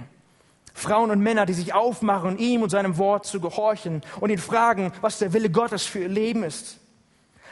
[0.72, 4.92] Frauen und Männer, die sich aufmachen, ihm und seinem Wort zu gehorchen und ihn fragen,
[5.02, 6.78] was der Wille Gottes für ihr Leben ist.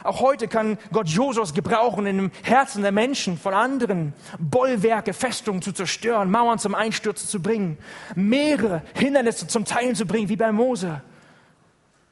[0.03, 5.61] Auch heute kann Gott Josus gebrauchen, in dem Herzen der Menschen von anderen Bollwerke, Festungen
[5.61, 7.77] zu zerstören, Mauern zum Einstürzen zu bringen,
[8.15, 11.01] Meere, Hindernisse zum Teilen zu bringen, wie bei Mose,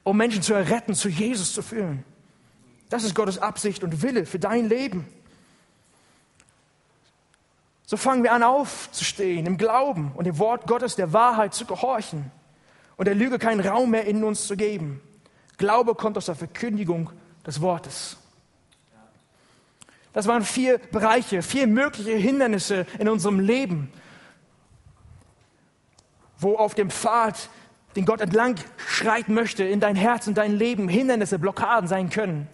[0.03, 2.05] um Menschen zu erretten, zu Jesus zu führen.
[2.89, 5.05] Das ist Gottes Absicht und Wille für dein Leben.
[7.85, 12.31] So fangen wir an aufzustehen im Glauben und dem Wort Gottes der Wahrheit zu gehorchen
[12.95, 15.01] und der Lüge keinen Raum mehr in uns zu geben.
[15.57, 17.11] Glaube kommt aus der Verkündigung
[17.45, 18.17] des Wortes.
[20.13, 23.91] Das waren vier Bereiche, vier mögliche Hindernisse in unserem Leben,
[26.37, 27.49] wo auf dem Pfad,
[27.95, 28.55] den Gott entlang
[28.87, 32.47] schreiten möchte, in dein Herz, in dein Leben Hindernisse, Blockaden sein können.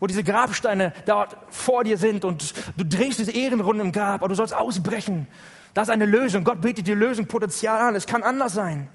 [0.00, 4.28] Wo diese Grabsteine dort vor dir sind und du drehst diese Ehrenrunde im Grab, aber
[4.28, 5.28] du sollst ausbrechen.
[5.74, 6.44] Das ist eine Lösung.
[6.44, 7.94] Gott bietet dir Lösung, Potenzial an.
[7.94, 8.88] Es kann anders sein.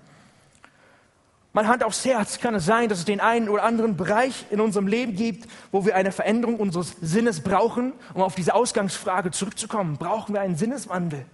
[1.54, 4.62] Mal Hand aufs Herz kann es sein, dass es den einen oder anderen Bereich in
[4.62, 9.98] unserem Leben gibt, wo wir eine Veränderung unseres Sinnes brauchen, um auf diese Ausgangsfrage zurückzukommen.
[9.98, 11.26] Brauchen wir einen Sinneswandel?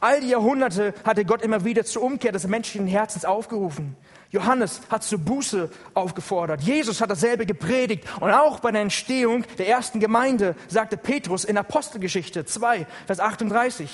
[0.00, 3.96] All die Jahrhunderte hatte Gott immer wieder zur Umkehr des menschlichen Herzens aufgerufen.
[4.30, 6.60] Johannes hat zur Buße aufgefordert.
[6.60, 8.04] Jesus hat dasselbe gepredigt.
[8.20, 13.88] Und auch bei der Entstehung der ersten Gemeinde sagte Petrus in Apostelgeschichte 2, Vers 38,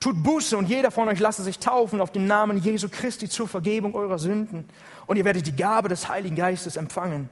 [0.00, 3.48] Tut Buße und jeder von euch lasse sich taufen auf den Namen Jesu Christi zur
[3.48, 4.68] Vergebung eurer Sünden
[5.06, 7.28] und ihr werdet die Gabe des Heiligen Geistes empfangen.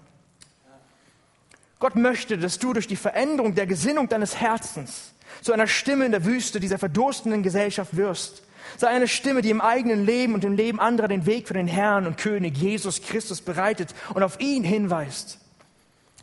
[1.79, 6.13] Gott möchte, dass du durch die Veränderung der Gesinnung deines Herzens zu einer Stimme in
[6.13, 8.43] der Wüste dieser verdurstenden Gesellschaft wirst.
[8.79, 11.69] Sei eine Stimme, die im eigenen Leben und im Leben anderer den Weg für den
[11.69, 15.39] Herrn und König Jesus Christus bereitet und auf ihn hinweist.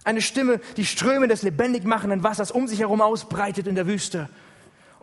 [0.04, 4.28] Eine Stimme, die Ströme des lebendig machenden Wassers um sich herum ausbreitet in der Wüste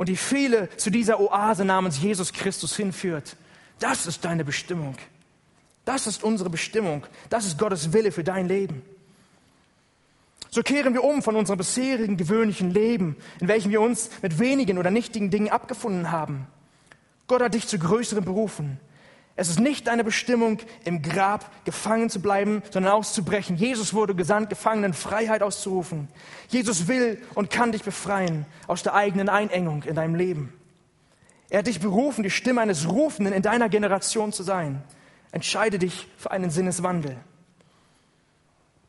[0.00, 3.36] und die viele zu dieser Oase namens Jesus Christus hinführt.
[3.80, 4.96] Das ist deine Bestimmung.
[5.84, 7.06] Das ist unsere Bestimmung.
[7.28, 8.80] Das ist Gottes Wille für dein Leben.
[10.48, 14.78] So kehren wir um von unserem bisherigen gewöhnlichen Leben, in welchem wir uns mit wenigen
[14.78, 16.46] oder nichtigen Dingen abgefunden haben.
[17.26, 18.80] Gott hat dich zu größeren berufen.
[19.40, 23.56] Es ist nicht deine Bestimmung, im Grab gefangen zu bleiben, sondern auszubrechen.
[23.56, 26.08] Jesus wurde gesandt, Gefangenen Freiheit auszurufen.
[26.50, 30.52] Jesus will und kann dich befreien aus der eigenen Einengung in deinem Leben.
[31.48, 34.82] Er hat dich berufen, die Stimme eines Rufenden in deiner Generation zu sein.
[35.32, 37.16] Entscheide dich für einen Sinneswandel.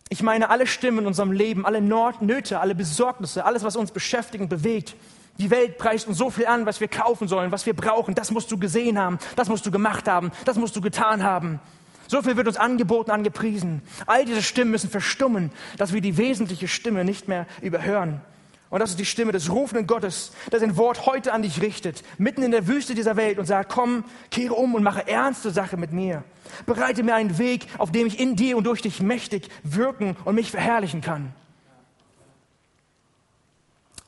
[0.09, 4.41] Ich meine, alle Stimmen in unserem Leben, alle Nöte, alle Besorgnisse, alles, was uns beschäftigt
[4.41, 4.97] und bewegt,
[5.41, 8.15] die Welt preist uns so viel an, was wir kaufen sollen, was wir brauchen.
[8.15, 11.59] Das musst du gesehen haben, das musst du gemacht haben, das musst du getan haben.
[12.07, 13.81] So viel wird uns angeboten, angepriesen.
[14.05, 18.21] All diese Stimmen müssen verstummen, dass wir die wesentliche Stimme nicht mehr überhören.
[18.69, 22.03] Und das ist die Stimme des rufenden Gottes, der sein Wort heute an dich richtet,
[22.17, 25.75] mitten in der Wüste dieser Welt und sagt, komm, kehre um und mache ernste Sache
[25.75, 26.23] mit mir.
[26.65, 30.35] Bereite mir einen Weg, auf dem ich in dir und durch dich mächtig wirken und
[30.35, 31.33] mich verherrlichen kann.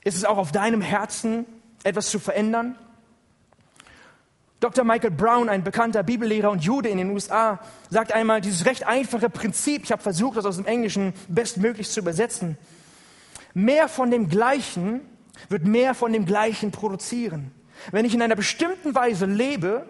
[0.03, 1.45] Ist es auch auf deinem Herzen,
[1.83, 2.77] etwas zu verändern?
[4.59, 4.85] Dr.
[4.85, 9.29] Michael Brown, ein bekannter Bibellehrer und Jude in den USA, sagt einmal dieses recht einfache
[9.29, 12.57] Prinzip, ich habe versucht, das aus dem Englischen bestmöglich zu übersetzen.
[13.53, 15.01] Mehr von dem Gleichen
[15.49, 17.51] wird mehr von dem Gleichen produzieren.
[17.91, 19.85] Wenn ich in einer bestimmten Weise lebe,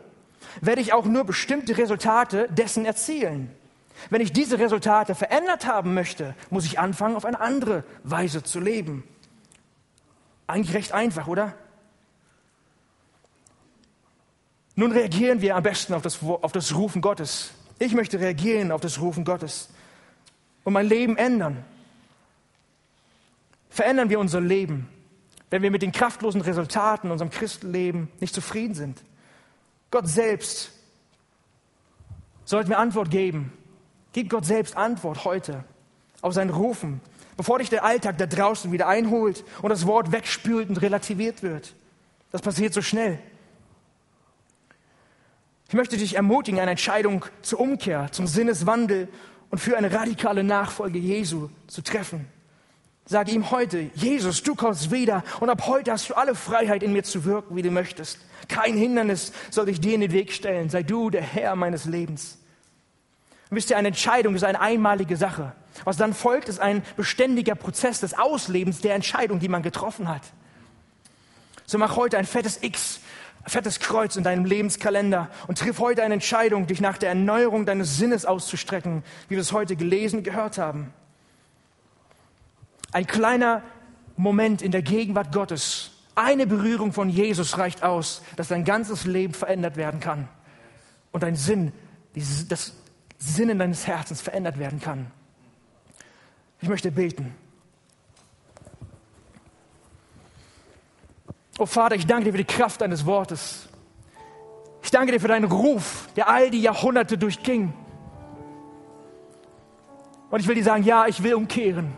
[0.62, 3.52] werde ich auch nur bestimmte Resultate dessen erzielen.
[4.10, 8.60] Wenn ich diese Resultate verändert haben möchte, muss ich anfangen, auf eine andere Weise zu
[8.60, 9.04] leben.
[10.48, 11.56] Eigentlich recht einfach, oder?
[14.76, 17.52] Nun reagieren wir am besten auf das, auf das Rufen Gottes.
[17.80, 19.70] Ich möchte reagieren auf das Rufen Gottes
[20.64, 21.64] und mein Leben ändern.
[23.70, 24.88] Verändern wir unser Leben,
[25.50, 29.04] wenn wir mit den kraftlosen Resultaten unserem Christenleben nicht zufrieden sind.
[29.92, 30.72] Gott selbst
[32.46, 33.54] sollten wir Antwort geben.
[34.12, 35.64] Gib Gott selbst Antwort heute
[36.22, 37.02] auf sein Rufen
[37.38, 41.76] bevor dich der Alltag da draußen wieder einholt und das Wort wegspült und relativiert wird.
[42.32, 43.20] Das passiert so schnell.
[45.68, 49.08] Ich möchte dich ermutigen, eine Entscheidung zur Umkehr, zum Sinneswandel
[49.50, 52.28] und für eine radikale Nachfolge Jesu zu treffen.
[53.06, 56.94] Sage ihm heute, Jesus, du kommst wieder und ab heute hast du alle Freiheit in
[56.94, 58.20] mir zu wirken, wie du möchtest.
[58.48, 60.70] Kein Hindernis soll dich dir in den Weg stellen.
[60.70, 62.38] Sei du der Herr meines Lebens.
[63.50, 65.54] Und wisst ihr, eine Entscheidung ist eine einmalige Sache.
[65.84, 70.22] Was dann folgt, ist ein beständiger Prozess des Auslebens der Entscheidung, die man getroffen hat.
[71.66, 73.00] So mach heute ein fettes X,
[73.44, 77.66] ein fettes Kreuz in deinem Lebenskalender und triff heute eine Entscheidung, dich nach der Erneuerung
[77.66, 80.94] deines Sinnes auszustrecken, wie wir es heute gelesen, gehört haben.
[82.92, 83.64] Ein kleiner
[84.16, 89.34] Moment in der Gegenwart Gottes, eine Berührung von Jesus reicht aus, dass dein ganzes Leben
[89.34, 90.28] verändert werden kann
[91.12, 91.72] und dein Sinn,
[92.50, 92.74] das
[93.18, 95.08] Sinnen deines Herzens verändert werden kann.
[96.64, 97.36] Ich möchte beten.
[101.60, 103.68] Oh Vater, ich danke dir für die Kraft deines Wortes.
[104.82, 107.74] Ich danke dir für deinen Ruf, der all die Jahrhunderte durchging.
[110.32, 111.92] Und ich will dir sagen, ja, ich will umkehren.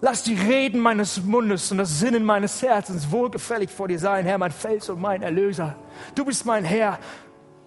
[0.00, 4.38] Lass die Reden meines Mundes und das Sinnen meines Herzens wohlgefällig vor dir sein, Herr,
[4.38, 5.76] mein Fels und mein Erlöser.
[6.14, 6.98] Du bist mein Herr,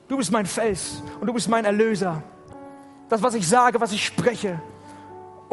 [0.07, 2.23] du bist mein Fels und du bist mein Erlöser.
[3.09, 4.59] Das, was ich sage, was ich spreche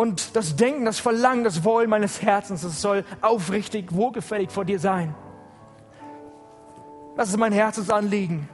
[0.02, 4.80] und das Denken, das Verlangen, das Wollen meines Herzens, das soll aufrichtig, wohlgefällig vor dir
[4.80, 5.14] sein.
[7.16, 8.48] Das ist mein Herzensanliegen.